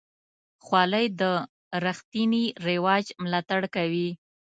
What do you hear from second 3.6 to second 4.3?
کوي.